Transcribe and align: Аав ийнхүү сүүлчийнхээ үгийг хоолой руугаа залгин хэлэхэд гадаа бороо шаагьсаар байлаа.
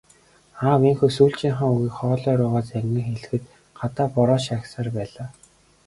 Аав 0.67 0.81
ийнхүү 0.89 1.09
сүүлчийнхээ 1.17 1.69
үгийг 1.73 1.95
хоолой 1.97 2.35
руугаа 2.37 2.63
залгин 2.69 3.05
хэлэхэд 3.07 3.43
гадаа 3.79 4.07
бороо 4.15 4.39
шаагьсаар 4.45 4.87
байлаа. 4.97 5.29